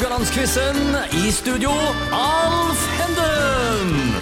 Haugalandsquizen. 0.00 0.76
I 1.12 1.30
studio, 1.30 1.70
Alf 2.16 2.84
Henden. 2.96 4.14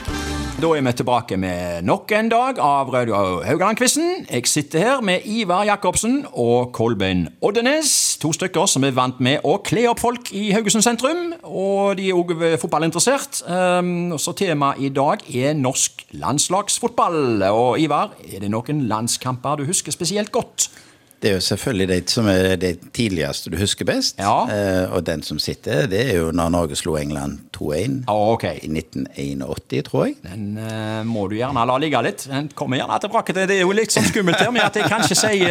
Da 0.59 0.71
er 0.75 0.83
vi 0.83 0.93
tilbake 0.93 1.37
med 1.39 1.85
nok 1.87 2.11
en 2.19 2.31
dag 2.33 2.59
av 2.59 2.91
Radio 2.91 3.15
Haugaland-quizen. 3.47 4.27
Jeg 4.27 4.49
sitter 4.51 4.83
her 4.83 5.05
med 5.07 5.23
Ivar 5.23 5.63
Jacobsen 5.69 6.25
og 6.33 6.73
Kolbein 6.75 7.29
Oddenes. 7.47 8.19
To 8.19 8.33
stykker 8.35 8.67
som 8.67 8.89
er 8.89 8.97
vant 8.97 9.23
med 9.23 9.47
å 9.47 9.61
kle 9.63 9.87
opp 9.93 10.03
folk 10.03 10.33
i 10.35 10.49
Haugesund 10.51 10.83
sentrum. 10.83 11.37
Og 11.47 11.95
de 12.01 12.11
er 12.11 12.19
òg 12.19 12.35
fotballinteressert. 12.59 13.45
Um, 13.47 14.19
så 14.19 14.35
temaet 14.35 14.83
i 14.83 14.91
dag 14.91 15.23
er 15.31 15.55
norsk 15.55 16.09
landslagsfotball. 16.11 17.47
Og 17.53 17.79
Ivar, 17.87 18.19
er 18.27 18.43
det 18.43 18.51
noen 18.51 18.89
landskamper 18.91 19.63
du 19.63 19.69
husker 19.71 19.95
spesielt 19.95 20.35
godt? 20.35 20.73
Det 21.19 21.31
er 21.31 21.35
jo 21.35 21.41
selvfølgelig 21.43 21.87
det 21.91 21.99
som 22.13 22.29
er 22.31 22.55
det 22.63 22.93
tidligste 22.95 23.51
du 23.51 23.57
husker 23.59 23.87
best. 23.89 24.21
Ja. 24.23 24.47
Eh, 24.47 24.93
og 24.95 25.03
den 25.07 25.25
som 25.27 25.41
sitter, 25.43 25.89
det 25.91 26.05
er 26.13 26.21
jo 26.21 26.29
når 26.31 26.53
Norge 26.55 26.79
slo 26.79 26.95
England 27.01 27.41
2-1 27.57 28.05
Ah, 28.07 28.31
okay. 28.37 28.61
i 28.63 28.71
1981, 28.71 29.83
tror 29.89 30.07
jeg. 30.07 30.15
Den 30.23 30.61
eh, 30.63 31.03
må 31.09 31.27
du 31.27 31.35
gjerne 31.41 31.67
la 31.67 31.79
ligge 31.83 32.03
litt. 32.07 32.29
Den 32.31 32.51
kommer 32.55 32.79
gjerne 32.79 33.01
tilbake 33.03 33.35
til 33.35 33.51
Det 33.51 33.59
er 33.59 33.67
jo 33.67 33.75
litt 33.75 33.95
sånn 33.95 34.07
skummelt 34.07 34.39
her 34.39 34.55
med 34.55 34.63
at 34.63 34.79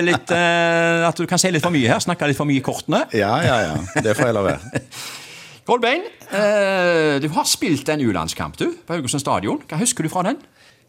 litt 0.07 0.31
eh, 0.31 1.07
At 1.07 1.19
du 1.19 1.27
kan 1.27 1.41
si 1.41 1.51
litt 1.51 1.65
for 1.65 1.75
mye 1.75 1.91
her. 1.91 1.99
Snakke 2.03 2.31
litt 2.31 2.39
for 2.39 2.47
mye 2.47 2.61
i 2.61 2.63
kortene. 2.63 3.03
Ja, 3.11 3.35
ja, 3.43 3.57
ja. 3.67 4.01
Det 4.03 4.15
får 4.15 4.31
jeg 4.31 4.37
la 4.39 4.45
være. 4.47 4.81
Kolbein, 5.67 6.05
eh, 6.31 7.17
du 7.19 7.27
har 7.35 7.43
spilt 7.43 7.89
en 7.91 7.99
U-landskamp 8.07 8.55
du, 8.55 8.69
på 8.87 8.95
Haugesund 8.95 9.19
stadion. 9.19 9.59
Hva 9.67 9.81
husker 9.81 10.07
du 10.07 10.11
fra 10.13 10.23
den? 10.29 10.39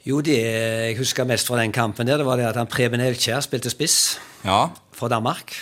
Jo, 0.06 0.20
det 0.24 0.36
jeg 0.38 0.96
husker 1.00 1.26
mest 1.28 1.48
fra 1.50 1.58
den 1.60 1.72
kampen, 1.74 2.06
der, 2.08 2.20
det 2.20 2.26
var 2.28 2.38
det 2.40 2.46
at 2.48 2.56
han 2.60 2.70
Preben 2.70 3.00
Elkjær 3.02 3.42
spilte 3.44 3.70
spiss 3.72 4.18
Ja. 4.44 4.68
fra 4.94 5.08
Danmark. 5.08 5.52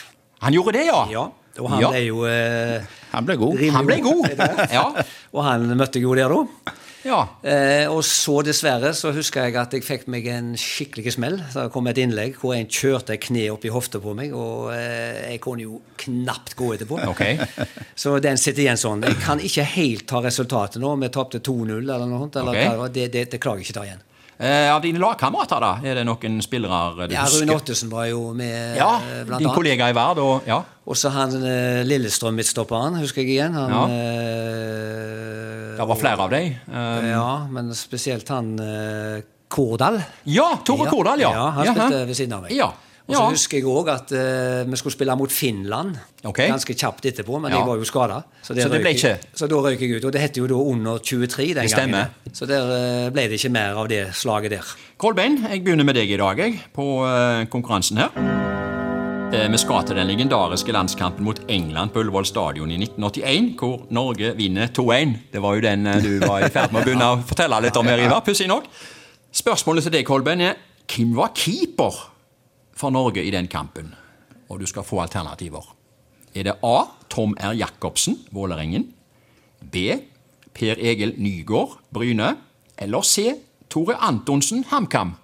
Han 0.45 0.53
gjorde 0.53 0.77
det, 0.79 0.87
ja? 0.87 1.07
Ja, 1.11 1.29
og 1.59 1.71
han 1.73 1.81
Ja. 1.81 1.91
ble 1.91 2.03
jo 2.05 2.25
eh, 2.29 2.83
Han 3.13 3.25
ble 3.27 3.37
god. 3.41 3.63
Han 3.73 3.87
ble 3.87 4.01
god. 4.05 4.27
Ja. 4.73 4.91
Og 5.37 5.45
han 5.45 5.65
møtte 5.77 5.99
jo 6.01 6.15
der, 6.15 6.29
da. 6.29 6.73
ja. 7.05 7.19
Eh, 7.43 7.87
og 7.89 8.03
så 8.05 8.43
dessverre 8.45 8.93
så 8.95 9.11
husker 9.13 9.45
jeg 9.47 9.57
at 9.57 9.73
jeg 9.73 9.85
fikk 9.85 10.07
meg 10.13 10.27
en 10.29 10.53
skikkelig 10.57 11.13
smell. 11.17 11.37
da 11.55 11.65
det 11.67 11.73
kom 11.73 11.87
et 11.89 11.99
innlegg 11.99 12.37
hvor 12.41 12.55
en 12.57 12.67
kjørte 12.69 13.15
et 13.17 13.21
kne 13.25 13.47
opp 13.53 13.65
i 13.65 13.73
hofta 13.73 14.01
på 14.01 14.15
meg, 14.17 14.33
og 14.37 14.71
eh, 14.75 15.33
jeg 15.33 15.41
kunne 15.45 15.63
jo 15.65 15.81
knapt 15.97 16.55
gå 16.57 16.75
etterpå. 16.77 17.01
Okay. 17.09 17.39
Så 17.97 18.19
den 18.21 18.37
sitter 18.37 18.63
igjen 18.67 18.77
sånn. 18.81 19.03
Jeg 19.03 19.17
kan 19.25 19.41
ikke 19.41 19.65
helt 19.77 20.07
ta 20.07 20.21
resultatet 20.25 20.81
nå. 20.83 20.93
Vi 21.01 21.09
tapte 21.09 21.41
2-0 21.41 21.79
eller 21.81 22.07
noe 22.07 22.27
sånt. 22.27 22.37
Eller 22.43 22.53
okay. 22.77 22.93
det, 22.93 23.09
det, 23.17 23.25
det 23.33 23.41
klarer 23.41 23.65
jeg 23.65 23.71
ikke 23.71 23.81
ta 23.81 23.87
igjen. 23.89 24.05
Eh, 24.39 24.69
av 24.75 24.83
dine 24.85 24.99
lagkamerater, 25.01 25.61
da? 25.65 25.71
Er 25.83 25.95
det 25.97 26.03
noen 26.05 26.43
spillere 26.45 27.07
du 27.09 27.15
Ja, 27.15 27.23
husker? 27.25 27.47
Rune 27.47 27.55
Ottesen 27.57 27.89
var 27.89 28.05
jo 28.11 28.35
med, 28.37 28.77
Ja, 28.77 28.97
eh, 29.01 29.23
blant 29.25 29.41
din 29.41 29.49
annet. 29.49 29.55
kollega 29.57 29.89
i 29.89 29.95
Vard. 29.97 30.19
Og, 30.21 30.43
ja. 30.47 30.59
Og 30.87 30.95
så 30.95 31.09
han 31.11 31.33
eh, 31.41 31.83
Lillestrøm-midtstopperen, 31.89 32.99
husker 33.01 33.23
jeg 33.25 33.31
igjen. 33.39 33.55
Han, 33.57 33.71
Ja. 33.71 33.85
eh, 33.87 35.77
Det 35.79 35.87
var 35.89 35.97
flere 35.97 36.21
av 36.21 36.31
dem. 36.31 36.55
Um, 36.69 37.07
Ja, 37.11 37.47
men 37.51 37.73
spesielt 37.75 38.29
han 38.29 38.59
eh, 38.61 39.23
Kordal. 39.49 40.03
ja, 40.25 40.59
Tore 40.65 40.89
Kordal, 40.91 41.21
ja. 41.21 41.31
ja. 41.33 41.51
Han 41.51 41.67
spilte 41.75 42.07
ved 42.07 42.17
siden 42.17 42.33
av 42.35 42.43
meg. 42.43 42.53
Og 43.07 43.15
så 43.15 43.23
Ja. 43.23 43.31
husker 43.31 43.59
jeg 43.59 43.67
òg 43.71 43.89
at 43.89 44.13
uh, 44.13 44.71
vi 44.71 44.77
skulle 44.77 44.93
spille 44.93 45.15
mot 45.17 45.31
Finland 45.31 45.95
okay. 46.25 46.49
ganske 46.51 46.75
kjapt 46.75 47.07
etterpå, 47.07 47.39
men 47.41 47.53
Ja. 47.53 47.59
jeg 47.59 47.67
var 47.67 47.77
jo 47.77 47.85
skada. 47.85 48.23
Så, 48.43 48.55
Så? 48.55 48.63
Så 49.35 49.47
da 49.47 49.57
røyk 49.57 49.81
jeg 49.81 49.97
ut. 49.97 50.05
Og 50.05 50.13
det 50.13 50.21
het 50.21 50.37
jo 50.37 50.47
da 50.47 50.55
under 50.55 50.99
23 50.99 51.55
den 51.55 51.69
gangen. 51.69 52.07
Så 52.33 52.47
der 52.47 52.63
uh, 53.07 53.11
ble 53.13 53.29
det 53.29 53.39
ikke 53.39 53.53
mer 53.53 53.77
av 53.77 53.89
det 53.89 54.09
slaget 54.13 54.51
der. 54.51 54.75
Kolbein, 54.99 55.39
jeg 55.51 55.63
begynner 55.63 55.85
med 55.85 55.95
deg 55.95 56.11
i 56.11 56.17
dag, 56.17 56.37
jeg, 56.39 56.59
på 56.75 57.05
uh, 57.07 57.45
konkurransen 57.47 57.99
her. 57.99 58.11
Vi 59.37 59.59
skal 59.59 59.83
til 59.85 59.97
den 59.97 60.07
legendariske 60.07 60.73
landskampen 60.73 61.25
mot 61.25 61.41
England 61.49 61.91
på 61.91 61.99
Ullevål 61.99 62.25
stadion 62.25 62.71
i 62.71 62.77
1981, 62.79 63.57
hvor 63.59 63.83
Norge 63.91 64.33
vinner 64.37 64.67
2-1. 64.71 65.17
Det 65.33 65.43
var 65.43 65.55
jo 65.55 65.61
den 65.61 65.85
du 66.01 66.27
var 66.27 66.47
i 66.47 66.49
ferd 66.49 66.73
med 66.73 66.81
å 66.81 66.85
begynne 66.87 67.09
å 67.11 67.19
fortelle 67.27 67.59
litt 67.61 67.77
om 67.77 67.87
her, 67.87 67.99
Ivar. 68.07 68.23
Pussig 68.25 68.47
nok. 68.49 68.65
Spørsmålet 69.35 69.83
til 69.83 69.93
deg, 69.93 70.07
Kolben, 70.07 70.41
er 70.41 70.55
hvem 70.87 71.17
var 71.19 71.35
keeper 71.35 72.16
for 72.77 72.93
Norge 72.95 73.25
i 73.25 73.33
den 73.33 73.49
kampen? 73.49 73.95
Og 74.49 74.61
du 74.61 74.67
skal 74.69 74.85
få 74.87 75.01
alternativer. 75.03 75.65
Er 76.37 76.43
det 76.51 76.59
A. 76.63 76.77
Tom 77.09 77.35
R. 77.41 77.55
Jacobsen, 77.57 78.19
Vålerengen? 78.31 78.91
B. 79.73 79.77
Per 80.55 80.77
Egil 80.79 81.15
Nygård, 81.19 81.79
Bryne? 81.95 82.35
Eller 82.79 83.03
C. 83.03 83.35
Tore 83.71 83.97
Antonsen, 83.97 84.65
HamKam? 84.69 85.15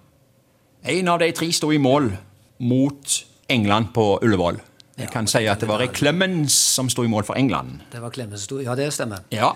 En 0.83 1.07
av 1.07 1.19
de 1.19 1.31
tre 1.31 1.51
sto 1.53 1.71
i 1.71 1.77
mål 1.79 2.11
mot 2.59 3.19
England 3.49 3.93
på 3.93 4.19
Ullevål. 4.21 4.59
Jeg 4.97 5.09
kan 5.09 5.27
si 5.27 5.45
at 5.49 5.61
det 5.61 5.69
var 5.69 5.81
Clemens 5.93 6.53
som 6.53 6.89
sto 6.89 7.05
i 7.05 7.09
mål 7.09 7.23
for 7.25 7.37
England. 7.39 7.81
Det 7.91 8.01
var 8.01 8.13
Clemens 8.13 8.43
som 8.43 8.57
sto 8.57 8.61
Ja, 8.61 8.75
det 8.75 8.91
stemmer. 8.93 9.23
Ja. 9.33 9.55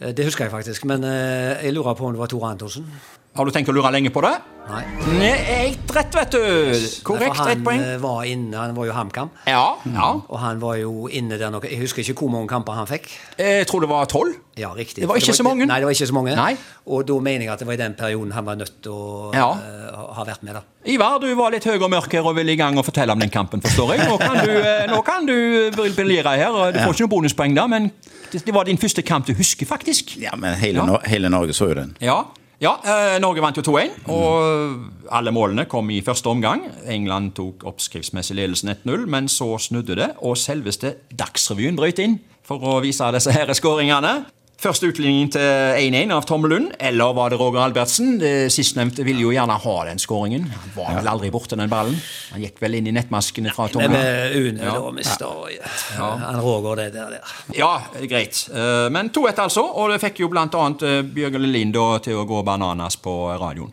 Eh, 0.00 0.12
Det 0.16 0.24
husker 0.24 0.44
jeg 0.46 0.52
faktisk. 0.52 0.84
Men 0.88 1.04
eh, 1.04 1.62
jeg 1.64 1.74
lurer 1.76 1.94
på 1.94 2.06
om 2.06 2.12
det 2.12 2.20
var 2.22 2.26
Tore 2.32 2.50
Antonsen. 2.54 2.86
Har 3.36 3.46
du 3.46 3.52
tenkt 3.54 3.68
å 3.70 3.72
lure 3.76 3.92
lenge 3.94 4.10
på 4.10 4.20
det? 4.24 4.32
Nei. 4.70 4.80
Nei, 5.20 5.28
helt 5.46 5.92
rett, 5.94 6.14
vet 6.18 6.32
du. 6.34 6.40
Korrekt, 7.06 7.36
For 7.38 7.50
ett 7.52 7.62
poeng. 7.62 7.78
eh, 7.80 7.96
var 8.02 8.24
inne, 8.26 8.56
han 8.58 8.74
var 8.74 8.88
jo 8.88 8.92
HamKam. 8.96 9.30
Ja, 9.46 9.76
ja. 9.86 10.08
Og 10.26 10.38
han 10.42 10.58
var 10.62 10.74
jo 10.80 11.06
inne 11.08 11.38
der 11.38 11.50
noe 11.54 11.62
Jeg 11.62 11.78
husker 11.78 12.02
ikke 12.02 12.16
hvor 12.24 12.30
mange 12.34 12.48
kamper 12.50 12.72
han 12.74 12.86
fikk. 12.90 13.06
Jeg 13.38 13.66
tror 13.70 13.80
det 13.86 13.90
var 13.92 14.06
tolv. 14.10 14.34
Ja, 14.58 14.72
riktig. 14.74 15.02
Det 15.04 15.08
var 15.08 15.16
ikke 15.22 15.36
så 15.38 15.46
mange. 15.46 15.64
Nei, 15.66 15.78
det 15.78 15.86
var 15.86 15.94
ikke 15.94 16.10
så 16.10 16.16
mange. 16.16 16.34
Nei. 16.36 16.56
Og 16.90 17.06
da 17.06 17.20
mener 17.22 17.46
jeg 17.46 17.52
at 17.54 17.62
det 17.62 17.68
var 17.70 17.78
i 17.78 17.82
den 17.84 17.94
perioden 17.94 18.32
han 18.34 18.44
var 18.50 18.58
nødt 18.58 18.82
til 18.82 18.92
å 18.92 19.30
Ja. 19.34 19.50
eh, 19.52 19.99
ha 20.16 20.24
vært 20.26 20.42
med, 20.46 20.56
da. 20.58 20.62
Ivar, 20.90 21.18
du 21.22 21.28
var 21.38 21.52
litt 21.54 21.66
høy 21.68 21.76
og 21.76 21.90
mørk 21.92 22.12
her 22.16 22.26
og 22.26 22.34
ville 22.38 22.54
i 22.54 22.58
gang 22.58 22.78
og 22.80 22.86
fortelle 22.86 23.12
om 23.14 23.20
den 23.20 23.30
kampen, 23.32 23.62
forstår 23.64 23.94
jeg. 23.94 24.08
Nå 24.08 24.16
kan 24.20 24.38
du, 24.40 24.50
eh, 24.58 24.86
nå 24.90 25.00
kan 25.06 25.28
du 25.28 25.36
briljere 25.96 26.36
her. 26.40 26.58
Du 26.72 26.78
får 26.80 26.94
ikke 26.94 27.06
noen 27.06 27.14
bonuspoeng 27.14 27.56
da, 27.56 27.66
men 27.70 27.90
det 28.32 28.54
var 28.54 28.68
din 28.68 28.78
første 28.80 29.02
kamp 29.06 29.26
du 29.26 29.34
husker, 29.38 29.66
faktisk. 29.66 30.16
Ja, 30.22 30.36
men 30.36 30.54
hele, 30.60 30.84
Ja. 30.86 30.98
Hele 31.06 31.28
Norge 31.32 31.52
så 31.56 31.68
jo 31.70 31.74
den. 31.74 31.96
Ja, 32.00 32.22
ja 32.60 32.74
eh, 32.84 33.18
Norge 33.20 33.42
vant 33.42 33.56
jo 33.56 33.62
2-1, 33.66 34.08
og 34.08 35.10
alle 35.10 35.32
målene 35.32 35.66
kom 35.70 35.90
i 35.90 36.00
første 36.02 36.28
omgang. 36.28 36.66
England 36.86 37.34
tok 37.34 37.64
oppskriftsmessig 37.64 38.36
ledelsen 38.36 38.74
1-0, 38.74 39.06
men 39.06 39.28
så 39.28 39.58
snudde 39.58 39.96
det, 39.96 40.10
og 40.18 40.36
selveste 40.36 40.94
Dagsrevyen 41.16 41.76
brøt 41.76 41.98
inn 42.02 42.20
for 42.46 42.58
å 42.66 42.80
vise 42.82 43.06
disse 43.14 43.32
her 43.34 43.52
skåringene. 43.54 44.24
Første 44.60 44.90
utligning 44.90 45.30
til 45.32 45.40
1-1 45.40 46.10
av 46.12 46.26
Tom 46.28 46.42
Lund, 46.44 46.74
eller 46.84 47.14
var 47.16 47.32
det 47.32 47.38
Roger 47.40 47.62
Albertsen? 47.64 48.18
Sistnevnte 48.52 49.06
ville 49.06 49.22
jo 49.24 49.30
gjerne 49.32 49.54
ha 49.56 49.76
den 49.88 50.00
skåringen. 50.02 50.50
Han 50.52 50.74
var 50.74 50.90
vel 50.98 51.08
aldri 51.08 51.30
borte 51.32 51.56
den 51.56 51.70
ballen. 51.72 51.96
Han 52.34 52.44
gikk 52.44 52.60
vel 52.60 52.76
inn 52.76 52.90
i 52.90 52.92
nettmaskene 52.92 53.54
fra 53.56 53.70
Tom 53.72 53.86
Lund. 53.86 53.96
Une 54.36 54.60
Ja. 54.60 54.74
da 55.18 55.32
Ja. 55.96 56.10
Han 56.26 56.40
Roger 56.44 56.76
det 56.76 56.92
der. 56.92 57.08
der. 57.10 57.20
Ja, 57.56 57.80
greit. 58.04 58.48
Eh, 58.52 58.90
Men 58.90 59.08
2-1 59.08 59.38
altså, 59.38 59.64
og 59.64 59.90
det 59.90 60.00
fikk 60.02 60.20
jo 60.20 60.28
blant 60.28 60.52
annet 60.54 60.82
eh, 60.82 61.02
Bjørgen 61.02 61.50
Lind 61.52 61.74
til 62.04 62.20
å 62.20 62.26
gå 62.28 62.42
bananas 62.44 62.96
på 62.96 63.16
radioen. 63.40 63.72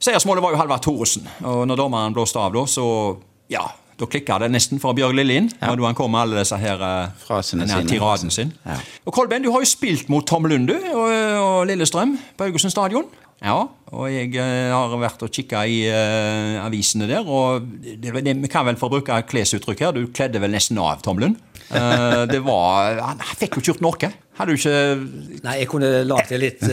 Seiersmålet 0.00 0.42
var 0.42 0.52
jo 0.52 0.56
Halvard 0.56 0.80
Thoresen, 0.82 1.28
og 1.44 1.66
når 1.68 1.76
dommeren 1.76 2.14
blåste 2.14 2.40
av 2.40 2.54
da, 2.54 2.64
så 2.64 3.18
ja, 3.52 3.66
da 4.00 4.08
klikka 4.10 4.38
det 4.42 4.50
nesten 4.54 4.80
for 4.82 4.96
Bjørg 4.96 5.18
Lillin. 5.18 5.50
Ja. 5.60 5.74
Da 5.76 5.86
han 5.86 5.98
kom 5.98 6.12
med 6.14 6.24
alle 6.24 6.40
disse 6.40 6.58
her 6.60 6.80
eh, 6.84 7.16
Frasene 7.24 7.66
denne 7.66 7.82
sine. 7.82 7.92
tiraden 7.92 8.34
sin. 8.34 8.54
Ja. 8.66 8.78
Og 9.04 9.16
Kolbein, 9.16 9.44
du 9.44 9.52
har 9.52 9.64
jo 9.64 9.68
spilt 9.68 10.08
mot 10.12 10.26
Tom 10.26 10.48
Lundu 10.50 10.76
og, 10.76 11.08
og 11.08 11.66
Lillestrøm 11.70 12.16
på 12.36 12.48
Haugesund 12.48 12.74
stadion. 12.74 13.08
Ja, 13.40 13.56
og 13.96 14.08
jeg 14.12 14.34
eh, 14.36 14.68
har 14.68 14.92
vært 15.00 15.22
og 15.24 15.32
kikka 15.32 15.62
i 15.64 15.78
uh, 15.88 16.58
avisene 16.60 17.06
der, 17.08 17.24
og 17.24 17.64
det, 17.80 18.12
det, 18.20 18.34
vi 18.36 18.50
kan 18.52 18.66
vel 18.68 18.76
få 18.76 18.90
bruke 18.92 19.16
klesuttrykk 19.30 19.80
her. 19.86 19.94
Du 19.96 20.10
kledde 20.12 20.42
vel 20.42 20.52
nesten 20.52 20.76
av 20.80 21.00
Tom 21.04 21.22
Lund. 21.22 21.38
Eh, 21.70 22.22
det 22.26 22.40
var 22.42 22.98
Han 22.98 23.20
fikk 23.38 23.56
jo 23.56 23.62
ikke 23.62 23.70
gjort 23.72 23.82
noe. 23.84 24.10
Hadde 24.40 24.54
du 24.54 24.58
ikke 24.58 25.42
Nei, 25.44 25.56
jeg 25.60 25.68
kunne 25.70 25.90
lagd 26.08 26.32
det 26.32 26.38
litt 26.42 26.64
uh, 26.66 26.70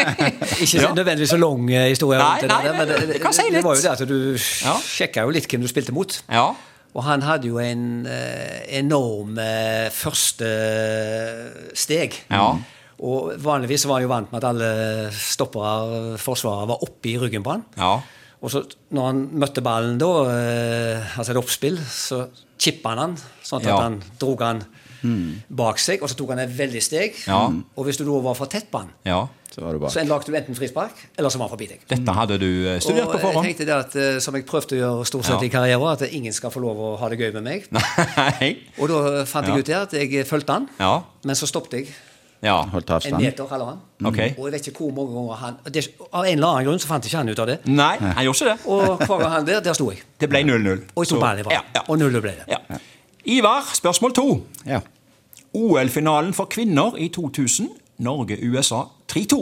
Ikke 0.64 0.82
ja. 0.84 0.90
nødvendigvis 0.94 1.32
så 1.34 1.38
lang 1.40 1.64
eh, 1.72 1.88
historie. 1.90 2.20
Nei, 2.20 2.48
nei, 2.50 2.58
det 2.66 2.74
men 2.76 2.90
det, 2.90 2.98
det, 3.10 3.32
si 3.34 3.46
det, 3.50 3.62
var 3.64 3.78
jo 3.78 3.84
det 3.84 3.94
at 3.94 4.04
du 4.06 4.18
Ja. 4.38 4.74
sjekka 4.84 5.24
jo 5.26 5.34
litt 5.34 5.48
hvem 5.50 5.64
du 5.64 5.70
spilte 5.70 5.94
mot. 5.96 6.20
Ja. 6.30 6.50
Og 6.90 7.04
han 7.06 7.22
hadde 7.22 7.46
jo 7.46 7.60
en 7.62 8.02
enorm 8.66 9.36
første 9.94 10.48
steg. 11.78 12.16
Ja. 12.26 12.48
Og 13.06 13.36
vanligvis 13.38 13.86
var 13.86 14.00
han 14.00 14.08
jo 14.08 14.10
vant 14.10 14.32
med 14.32 14.42
at 14.42 14.48
alle 14.48 14.70
stoppere, 15.14 16.16
forsvarere, 16.18 16.66
var 16.72 16.82
oppe 16.82 17.12
i 17.12 17.14
ryggen 17.22 17.46
på 17.46 17.54
han. 17.54 17.62
ja. 17.78 18.00
Og 18.42 18.50
så 18.52 18.62
når 18.96 19.06
han 19.10 19.18
møtte 19.42 19.60
ballen 19.64 19.98
da, 20.00 20.10
eh, 20.32 21.18
altså 21.18 21.34
et 21.34 21.40
oppspill, 21.42 21.76
så 21.92 22.22
chippa 22.60 22.94
han 22.94 22.98
han, 22.98 23.16
sånn 23.44 23.60
at 23.60 23.66
Ja. 23.68 23.80
han 23.82 24.02
drog 24.18 24.40
han 24.42 24.62
bak 25.48 25.78
seg, 25.80 26.02
og 26.02 26.08
så 26.10 26.16
tok 26.18 26.34
han 26.34 26.40
et 26.44 26.50
veldig 26.56 26.80
steg. 26.84 27.14
Ja. 27.26 27.46
Og 27.48 27.84
hvis 27.86 27.96
du 27.96 28.04
da 28.04 28.18
var 28.20 28.34
for 28.36 28.46
tett 28.52 28.70
på 28.70 28.78
han, 28.82 28.90
ja. 29.04 29.26
Så 29.50 29.64
var 29.64 29.72
det 29.74 29.88
så 29.90 29.98
en 29.98 30.06
lagde 30.06 30.26
du 30.30 30.36
enten 30.38 30.54
frispark, 30.54 30.92
eller 31.18 31.28
så 31.28 31.38
var 31.40 31.48
han 31.48 31.56
forbi 31.58 31.66
deg. 31.72 31.80
Dette 31.90 32.12
hadde 32.14 32.36
du 32.38 32.68
eh, 32.70 32.76
studert 32.78 33.08
Og 33.08 33.16
på 33.20 33.32
jeg 33.32 33.42
tenkte 33.48 33.64
det 33.66 33.74
at, 33.74 33.96
eh, 33.98 34.18
som 34.22 34.36
jeg 34.38 34.44
prøvde 34.46 34.76
å 34.76 34.78
gjøre 34.78 35.06
stort 35.10 35.24
sett 35.26 35.40
Ja. 35.42 35.46
i 35.48 35.50
karrieren, 35.50 35.90
at 35.90 36.04
ingen 36.12 36.32
skal 36.32 36.50
få 36.54 36.60
lov 36.62 36.76
å 36.78 36.96
ha 37.00 37.08
det 37.08 37.18
gøy 37.18 37.32
med 37.34 37.42
meg. 37.42 37.66
Nei. 37.72 38.58
Og 38.78 38.86
da 38.92 39.24
fant 39.26 39.46
jeg 39.48 39.56
Ja. 39.56 39.58
ut 39.58 39.66
det 39.66 39.74
at 39.74 39.92
jeg 39.98 40.24
fulgte 40.28 40.52
han, 40.54 40.68
Ja. 40.78 41.02
men 41.24 41.34
så 41.34 41.48
stoppet 41.50 41.72
jeg 41.72 41.88
ja. 42.42 42.56
Holdt 42.72 42.90
en 42.90 43.16
meter 43.20 43.50
eller 43.54 43.66
han. 43.68 43.80
Ok. 44.04 44.18
Og 44.38 44.46
jeg 44.46 44.52
vet 44.54 44.68
ikke 44.70 44.84
hvor 44.86 44.94
mange 44.96 45.12
ganger 45.16 45.40
han 45.42 45.58
det, 45.74 45.82
Av 46.08 46.24
en 46.24 46.32
eller 46.32 46.46
annen 46.48 46.68
grunn 46.70 46.80
så 46.80 46.88
fant 46.88 47.04
ikke 47.04 47.18
han 47.20 47.28
ut 47.28 47.42
av 47.42 47.50
det. 47.50 47.58
Nei, 47.68 47.96
han 48.00 48.24
gjorde 48.24 48.38
ikke 48.38 48.54
det. 48.54 48.70
Og 48.72 49.02
hver 49.04 49.20
gang 49.20 49.34
han 49.34 49.50
der, 49.50 49.60
der 49.66 49.76
sto 49.76 49.90
jeg. 49.92 50.00
Det 50.20 50.30
ble 50.32 50.40
0-0. 50.46 50.86
Og 50.94 51.04
jeg 51.04 51.12
tok 51.12 51.20
ballen 51.20 51.44
i 51.44 51.54
Ja, 51.58 51.60
ja. 51.76 51.84
Og 51.86 52.00
null 52.00 52.16
ble 52.20 52.32
det. 52.38 52.48
Ja. 52.48 52.80
Ivar, 53.28 53.68
spørsmål 53.76 54.16
to. 54.16 54.26
Ja. 54.66 54.80
OL-finalen 55.52 56.32
for 56.36 56.48
kvinner 56.50 56.96
i 56.96 57.10
2000. 57.12 57.68
Norge-USA 58.00 58.86
3-2. 59.12 59.40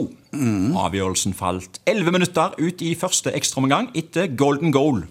Avgjørelsen 0.75 1.33
falt 1.37 1.79
11 1.87 2.11
minutter 2.11 2.55
ut 2.59 2.81
i 2.83 2.91
første 2.99 3.31
ekstraomgang 3.31 3.87
etter 3.95 4.27
golden 4.35 4.73
goal. 4.75 5.05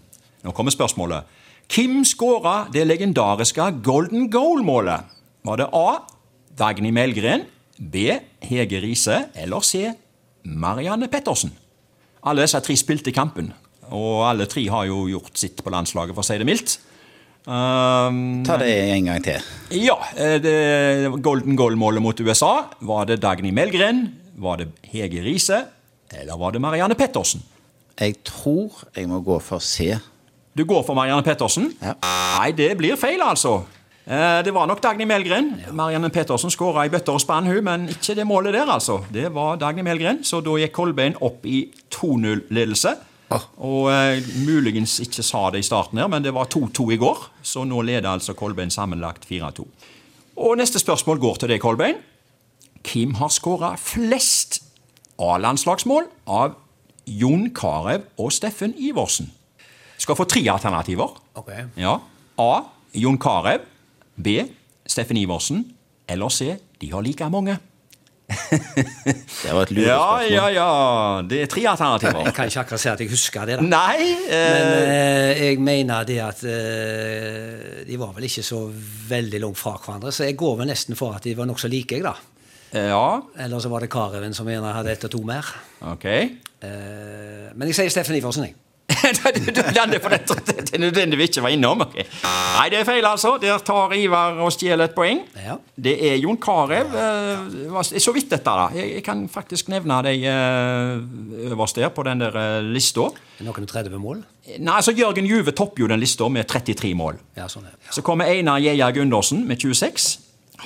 Nå 0.44 0.52
kommer 0.52 0.74
spørsmålet. 0.74 1.24
Hvem 1.72 2.02
skåra 2.08 2.66
det 2.72 2.84
legendariske 2.86 3.70
golden 3.84 4.28
goal-målet? 4.32 5.08
Var 5.48 5.62
det 5.62 5.68
A. 5.72 5.88
Dagny 6.58 6.90
Melgren, 6.92 7.46
B. 7.78 8.10
Hege 8.44 8.80
Riise 8.82 9.28
eller 9.38 9.60
C. 9.64 9.86
Marianne 10.48 11.08
Pettersen? 11.12 11.52
Alle 12.26 12.44
disse 12.44 12.60
tre 12.64 12.74
spilte 12.76 13.12
i 13.12 13.14
kampen, 13.16 13.52
og 13.94 14.24
alle 14.28 14.46
tre 14.50 14.64
har 14.68 14.86
jo 14.88 15.04
gjort 15.08 15.38
sitt 15.38 15.62
på 15.64 15.70
landslaget, 15.72 16.14
for 16.16 16.24
å 16.24 16.26
si 16.26 16.38
det 16.40 16.46
mildt. 16.48 16.78
Um, 17.48 18.42
Ta 18.44 18.58
det 18.60 18.68
en 18.92 19.06
gang 19.08 19.22
til. 19.24 19.44
ja, 19.80 19.94
eh, 20.20 20.36
det 20.42 20.56
golden 21.24 21.56
goal-målet 21.56 22.02
mot 22.04 22.20
USA. 22.20 22.68
Var 22.84 23.06
det 23.08 23.20
Dagny 23.22 23.52
Melgren? 23.56 24.02
Var 24.36 24.60
det 24.60 24.68
Hege 24.92 25.22
Riise? 25.24 25.62
Eller 26.12 26.36
var 26.36 26.52
det 26.52 26.60
Marianne 26.60 26.94
Pettersen? 26.98 27.40
Jeg 27.98 28.18
tror 28.24 28.84
jeg 28.94 29.08
må 29.08 29.22
gå 29.24 29.38
for 29.42 29.58
C. 29.64 29.94
Du 30.54 30.64
går 30.68 30.84
for 30.84 30.94
Marianne 30.98 31.24
Pettersen? 31.24 31.70
Ja. 31.80 31.94
Nei, 32.02 32.52
det 32.52 32.72
blir 32.78 32.98
feil, 33.00 33.22
altså. 33.24 33.62
Eh, 34.08 34.42
Det 34.44 34.54
var 34.54 34.66
nok 34.66 34.80
Dagny 34.82 35.04
Melgren. 35.04 35.50
Marianne 35.72 36.08
Pettersen 36.10 36.50
skåra 36.50 36.86
i 36.86 36.88
bøtter 36.92 37.12
og 37.12 37.20
spann, 37.20 37.46
hun, 37.46 37.64
men 37.64 37.88
ikke 37.92 38.14
det 38.16 38.24
målet 38.26 38.54
der, 38.56 38.66
altså. 38.72 39.02
Det 39.12 39.28
var 39.34 39.56
Dagny 39.60 39.82
Melgren, 39.84 40.22
så 40.24 40.40
da 40.40 40.54
gikk 40.56 40.72
Kolbein 40.72 41.16
opp 41.20 41.44
i 41.44 41.66
2-0-ledelse. 41.92 42.94
Ah. 43.30 43.44
Og 43.60 43.90
eh, 43.92 44.22
muligens 44.46 44.94
ikke 45.04 45.22
sa 45.22 45.50
det 45.52 45.60
i 45.60 45.66
starten 45.66 46.00
her, 46.00 46.08
men 46.08 46.24
det 46.24 46.32
var 46.32 46.48
2-2 46.48 46.88
i 46.94 46.96
går, 46.96 47.26
så 47.44 47.66
nå 47.68 47.82
leder 47.84 48.08
altså 48.08 48.32
Kolbein 48.34 48.70
sammenlagt 48.72 49.28
4-2. 49.28 49.66
Og 50.38 50.56
neste 50.56 50.80
spørsmål 50.80 51.20
går 51.20 51.42
til 51.42 51.52
deg, 51.52 51.60
Kolbein. 51.60 52.00
Hvem 52.88 53.14
har 53.18 53.28
skåra 53.34 53.74
flest 53.76 54.62
A-landslagsmål 55.20 56.06
av 56.30 56.54
Jon 57.04 57.50
Carew 57.52 58.06
og 58.22 58.32
Steffen 58.32 58.72
Iversen? 58.78 59.28
Skal 59.98 60.16
få 60.16 60.24
tre 60.30 60.44
alternativer. 60.48 61.10
Okay. 61.36 61.66
Ja. 61.76 61.98
A. 62.38 62.52
Jon 62.94 63.18
Carew. 63.20 63.58
B. 64.18 64.38
Steffen 64.88 65.16
Iversen. 65.20 65.64
Eller 66.08 66.28
C. 66.32 66.54
De 66.80 66.90
har 66.92 67.02
like 67.04 67.26
mange. 67.30 67.58
Det 68.28 69.52
var 69.54 69.62
et 69.64 69.70
Ja, 69.72 69.96
lurespørsmål. 69.96 70.32
ja, 70.32 70.46
ja. 70.52 71.22
Det 71.28 71.38
er 71.42 71.46
tre 71.48 71.62
alternativer. 71.70 72.24
Jeg 72.26 72.34
kan 72.36 72.50
ikke 72.50 72.60
akkurat 72.60 72.82
si 72.82 72.88
at 72.92 73.00
jeg 73.00 73.08
husker 73.12 73.46
det. 73.48 73.56
da. 73.60 73.64
Nei 73.64 74.08
Men 74.28 74.66
eh, 74.76 74.90
eh, 74.92 75.42
jeg 75.48 75.60
mener 75.64 76.04
det 76.08 76.18
at 76.24 76.42
eh, 76.44 77.84
de 77.88 77.96
var 78.00 78.12
vel 78.16 78.26
ikke 78.28 78.44
så 78.44 78.60
veldig 79.08 79.40
langt 79.46 79.60
fra 79.60 79.76
hverandre, 79.78 80.12
så 80.12 80.26
jeg 80.28 80.36
går 80.40 80.58
vel 80.60 80.68
nesten 80.72 80.96
for 80.98 81.16
at 81.16 81.24
de 81.24 81.32
var 81.38 81.48
nokså 81.48 81.70
like, 81.72 81.96
jeg, 81.96 82.04
da. 82.04 82.14
Ja, 82.76 83.20
Eller 83.40 83.62
så 83.64 83.70
var 83.72 83.80
det 83.80 83.88
Kareven 83.94 84.34
som 84.36 84.48
gjerne 84.50 84.74
hadde 84.76 84.92
ett 84.92 85.04
og 85.08 85.14
to 85.14 85.22
mer. 85.24 85.46
ok. 85.88 86.04
Eh, 86.04 87.48
men 87.54 87.68
jeg 87.70 87.78
sier 87.78 87.92
Steffen 87.96 88.16
Iversen, 88.18 88.44
jeg. 88.50 88.56
du 89.38 89.50
du 89.52 89.62
lander 89.76 90.00
på 90.02 90.10
dette 90.12 90.36
det 90.58 90.74
er 90.74 90.82
nødvendig 90.82 91.20
ikke 91.28 91.42
var 91.44 91.54
innom. 91.54 91.82
Okay. 91.86 92.04
Nei, 92.24 92.66
det 92.72 92.80
er 92.80 92.86
feil, 92.88 93.06
altså. 93.06 93.36
Der 93.42 93.60
tar 93.64 93.94
Ivar 93.96 94.38
og 94.44 94.52
stjeler 94.54 94.88
et 94.88 94.96
poeng. 94.96 95.22
Ja. 95.38 95.56
Det 95.76 95.94
er 96.10 96.16
Jon 96.20 96.38
Carew. 96.42 96.92
var 97.72 97.86
Så 97.88 98.14
vidt 98.16 98.30
dette, 98.32 98.44
da. 98.44 98.68
Jeg, 98.74 98.98
jeg 98.98 99.04
kan 99.06 99.26
faktisk 99.32 99.70
nevne 99.72 100.00
deg 100.06 100.24
eh, 100.28 101.50
øverst 101.52 101.78
der 101.78 101.92
på 101.94 102.04
den 102.06 102.22
der 102.24 102.36
eh, 102.38 102.60
lista. 102.66 103.08
Noen 103.44 103.68
og 103.68 103.70
30 103.70 103.98
mål? 104.02 104.22
Nei, 104.58 104.74
altså 104.74 104.94
Jørgen 104.96 105.28
Juve 105.28 105.52
topper 105.52 105.84
jo 105.84 105.90
den 105.90 106.00
lista 106.00 106.28
med 106.32 106.48
33 106.48 106.94
mål. 106.98 107.20
Ja, 107.38 107.48
sånn 107.50 107.68
er 107.68 107.76
det. 107.76 107.92
Så 107.94 108.04
kommer 108.06 108.30
Einar 108.30 108.62
Gjeia 108.62 108.90
Gundersen 108.94 109.44
med 109.48 109.60
26. 109.62 110.14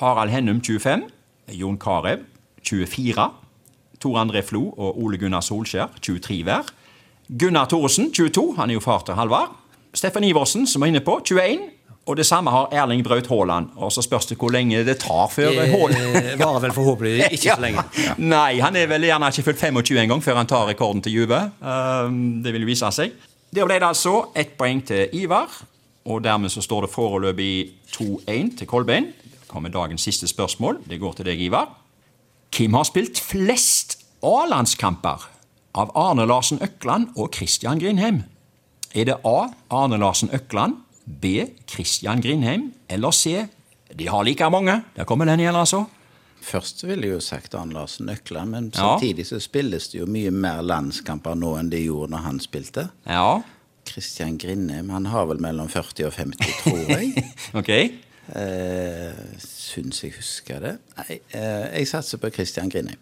Harald 0.00 0.32
Hennum 0.32 0.62
25. 0.64 1.08
Jon 1.58 1.78
Carew 1.80 2.22
24. 2.62 3.30
Tor 4.02 4.18
André 4.18 4.42
Flo 4.42 4.68
og 4.72 5.02
Ole 5.02 5.18
Gunnar 5.20 5.44
Solskjær 5.44 5.92
23 6.02 6.42
hver. 6.46 6.70
Gunnar 7.38 7.64
Thoresen 7.66 8.12
22. 8.12 8.54
Han 8.56 8.70
er 8.70 8.76
jo 8.76 8.80
far 8.84 9.04
til 9.06 9.16
Halvard. 9.16 9.54
Steffen 9.96 10.24
Iversen, 10.24 10.66
som 10.68 10.82
var 10.84 10.90
inne 10.92 11.00
på, 11.00 11.14
21. 11.24 11.62
Og 12.06 12.16
det 12.18 12.26
samme 12.26 12.50
har 12.50 12.72
Erling 12.74 13.04
Braut 13.06 13.28
Haaland. 13.30 13.70
Og 13.76 13.92
så 13.94 14.02
spørs 14.04 14.26
det 14.28 14.36
hvor 14.40 14.52
lenge 14.52 14.82
det 14.84 14.98
tar 15.00 15.30
før 15.32 15.54
Haaland 15.54 16.36
varer 16.40 16.60
vel 16.66 16.74
forhåpentlig 16.76 17.28
ikke 17.36 17.54
så 17.54 17.60
lenge. 17.62 17.84
Nei, 18.18 18.58
han 18.60 18.76
er 18.76 18.90
vel 18.90 19.06
gjerne 19.08 19.30
ikke 19.32 19.46
fullt 19.48 19.62
25 19.64 20.02
engang 20.02 20.24
før 20.24 20.40
han 20.42 20.50
tar 20.50 20.66
rekorden 20.68 21.00
til 21.04 21.20
Juve. 21.20 21.40
Um, 21.62 22.42
det 22.44 22.52
vil 22.52 22.66
vise 22.68 22.90
seg. 22.92 23.14
Der 23.54 23.68
ble 23.68 23.78
det 23.80 23.88
altså 23.88 24.26
ett 24.36 24.56
poeng 24.58 24.82
til 24.88 25.12
Ivar, 25.16 25.52
og 26.08 26.24
dermed 26.24 26.52
så 26.52 26.64
står 26.64 26.86
det 26.86 26.92
foreløpig 26.92 27.52
2-1 27.94 28.56
til 28.58 28.68
Kolbein. 28.68 29.12
Det 29.22 29.48
kommer 29.48 29.72
dagens 29.72 30.04
siste 30.04 30.28
spørsmål. 30.28 30.82
Det 30.88 31.00
går 31.00 31.20
til 31.20 31.28
deg, 31.30 31.40
Ivar. 31.48 31.68
Hvem 32.52 32.76
har 32.76 32.88
spilt 32.88 33.20
flest 33.24 34.00
A-landskamper 34.20 35.28
av 35.74 35.92
Arne 35.96 36.26
Larsen 36.28 36.60
Økland 36.62 37.14
og 37.16 37.32
Christian 37.34 37.80
Grindheim? 37.80 38.22
Er 38.94 39.08
det 39.08 39.16
A. 39.24 39.48
Arne 39.72 39.96
Larsen 39.98 40.30
Økland, 40.36 40.76
B. 41.06 41.46
Christian 41.68 42.20
Grindheim 42.22 42.70
eller 42.88 43.10
C. 43.10 43.46
De 43.98 44.08
har 44.08 44.24
like 44.24 44.50
mange. 44.50 44.82
Der 44.96 45.04
kommer 45.08 45.24
den 45.28 45.40
igjen, 45.40 45.56
altså. 45.56 45.84
Først 46.42 46.82
ville 46.86 47.06
jeg 47.06 47.14
jo 47.14 47.20
sagt 47.20 47.54
Arne 47.54 47.72
Larsen 47.76 48.08
Økland, 48.10 48.50
men 48.50 48.72
samtidig 48.74 49.26
så 49.26 49.38
spilles 49.40 49.88
det 49.92 50.00
jo 50.00 50.06
mye 50.10 50.30
mer 50.34 50.62
landskamper 50.66 51.36
nå 51.38 51.54
enn 51.60 51.70
det 51.72 51.84
gjorde 51.84 52.10
når 52.16 52.24
han 52.26 52.40
spilte. 52.42 52.88
Ja, 53.06 53.40
Christian 53.88 54.38
Grindheim, 54.38 54.90
han 54.94 55.06
har 55.10 55.26
vel 55.30 55.40
mellom 55.42 55.68
40 55.70 56.06
og 56.06 56.12
50, 56.14 56.52
tror 56.62 56.82
jeg. 56.92 57.24
ok. 57.58 57.70
Eh, 58.38 59.22
Syns 59.42 60.02
jeg 60.04 60.14
husker 60.16 60.62
det. 60.62 60.74
Nei, 60.98 61.18
eh, 61.34 61.64
jeg 61.80 61.88
satser 61.90 62.20
på 62.22 62.30
Christian 62.34 62.70
Grindheim. 62.72 63.00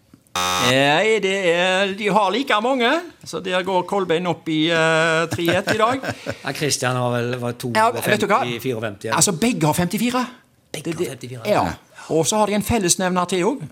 Nei, 0.70 1.18
det 1.24 1.34
er, 1.50 1.92
de 1.98 2.08
har 2.12 2.30
like 2.34 2.58
mange, 2.62 2.90
så 3.26 3.40
der 3.44 3.62
går 3.66 3.82
Kolbein 3.90 4.26
opp 4.30 4.48
i 4.52 4.60
uh, 4.72 5.26
3-1 5.32 5.74
i 5.74 5.80
dag. 5.80 6.06
Ja, 6.44 6.52
Christian 6.56 6.96
har 6.96 7.12
vel 7.14 7.34
var 7.40 7.54
Ja, 7.76 7.88
vet 7.94 8.20
du 8.22 8.26
hva? 8.30 8.40
52, 8.44 8.60
54. 8.62 9.10
Ja. 9.10 9.16
Altså, 9.18 9.32
begge 9.40 9.66
har 9.66 9.74
54. 9.76 10.24
Begge 10.72 10.94
har 10.94 11.14
54, 11.16 11.42
Ja. 11.50 11.64
Og 12.10 12.26
så 12.26 12.40
har 12.40 12.50
de 12.50 12.56
en 12.58 12.64
fellesnevner 12.66 13.28
til 13.30 13.44
òg. 13.46 13.64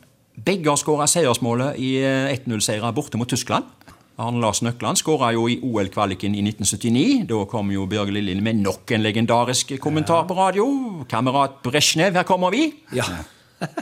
Begge 0.47 0.71
har 0.71 0.79
skåra 0.79 1.07
seiersmålet 1.11 1.79
i 1.83 1.97
eh, 2.05 2.35
1-0-seiere 2.37 2.93
borte 2.95 3.19
mot 3.19 3.29
Tyskland. 3.31 3.65
Arne 4.19 4.41
Lars 4.43 4.61
Nøkland 4.67 4.99
skåra 4.99 5.33
jo 5.35 5.47
i 5.51 5.57
OL-kvaliken 5.63 6.35
i 6.35 6.43
1979. 6.43 7.25
Da 7.31 7.41
kom 7.51 7.71
jo 7.75 7.87
Bjørge 7.91 8.15
Lillelien 8.15 8.43
med 8.43 8.61
nok 8.63 8.91
en 8.95 9.03
legendarisk 9.03 9.77
kommentar 9.83 10.25
på 10.27 10.35
radio. 10.39 10.69
Kamerat 11.11 11.61
Brezjnev, 11.63 12.15
her 12.19 12.27
kommer 12.27 12.55
vi. 12.55 12.71
ja. 12.95 13.07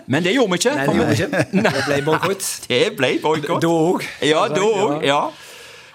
Men 0.06 0.24
det 0.24 0.32
gjorde 0.36 0.54
vi 0.54 0.60
ikke. 0.62 0.76
Nei, 0.76 0.86
det 0.86 0.94
gjorde 0.96 1.08
vi 1.10 1.18
ikke. 1.22 1.42
Det 1.66 1.82
ble 1.88 1.98
boikott. 2.06 2.46
Det 2.68 2.84
ble 2.96 3.10
boikott. 3.22 3.62
Da 3.64 3.72
òg. 3.74 4.06
Ja, 4.24 4.46
da 4.52 4.62
òg. 4.70 5.04
Ja. 5.04 5.20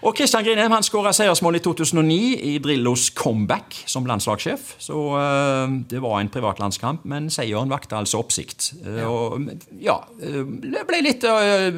Og 0.02 0.16
Kristian 0.18 0.42
Grinheim 0.42 0.74
han 0.74 0.86
skåra 0.86 1.12
seiersmål 1.14 1.60
i 1.60 1.62
2009 1.62 2.16
i 2.50 2.56
Drillos 2.64 3.12
comeback 3.14 3.84
som 3.86 4.08
landslagssjef. 4.10 4.72
Så 4.82 4.98
uh, 5.14 5.76
det 5.90 6.02
var 6.02 6.20
en 6.24 6.32
privatlandskamp, 6.34 7.06
men 7.06 7.30
seieren 7.34 7.70
vakte 7.70 8.00
altså 8.00 8.22
oppsikt. 8.24 8.72
Eh, 8.82 9.04
Og 9.06 9.46
ja, 9.82 10.00
eh, 10.26 10.42
det 10.66 10.88
ble 10.90 11.04
litt 11.06 11.28
eh, 11.30 11.70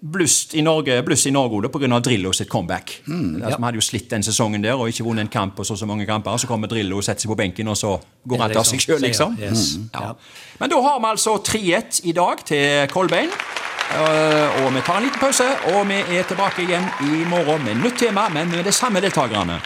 bluss 0.00 0.54
i 0.54 0.62
Norge 0.64 1.02
bluss 1.04 1.26
i 1.26 1.30
Norge 1.30 1.68
pga. 1.68 2.00
Drillo 2.00 2.32
sitt 2.32 2.48
comeback. 2.48 3.02
altså, 3.06 3.56
Vi 3.58 3.64
hadde 3.64 3.76
jo 3.76 3.84
slitt 3.84 4.10
den 4.10 4.22
sesongen 4.22 4.62
der 4.62 4.74
og 4.74 4.88
ikke 4.88 5.04
vunnet 5.04 5.20
en 5.26 5.32
kamp 5.32 5.58
og 5.58 5.66
så 5.66 5.76
så 5.76 5.86
mange 5.86 6.06
kamper. 6.06 6.36
Så 6.36 6.46
kommer 6.46 6.68
Drillo 6.68 6.96
og 6.96 7.04
setter 7.04 7.20
seg 7.26 7.30
på 7.30 7.36
benken, 7.36 7.68
og 7.68 7.76
så 7.76 7.98
går 8.28 8.40
han 8.40 8.50
til 8.50 8.64
seg 8.64 8.80
sjøl, 8.80 9.00
liksom. 9.00 9.36
Yes. 9.40 9.78
Ja. 9.94 10.12
Men 10.60 10.70
da 10.70 10.80
har 10.80 11.00
vi 11.00 11.10
altså 11.10 11.36
3-1 11.36 12.00
i 12.04 12.12
dag 12.12 12.44
til 12.46 12.88
Kolbein. 12.88 13.28
Eh, 13.90 14.62
og 14.62 14.74
vi 14.74 14.80
tar 14.86 15.00
en 15.00 15.02
liten 15.08 15.18
pause, 15.20 15.46
og 15.74 15.88
vi 15.88 15.98
er 16.18 16.22
tilbake 16.22 16.62
igjen 16.62 16.86
i 17.02 17.24
morgen 17.26 17.64
med 17.64 17.82
nytt 17.82 17.98
tema, 17.98 18.28
men 18.28 18.50
med 18.50 18.64
de 18.64 18.72
samme 18.72 19.00
deltakerne. 19.02 19.58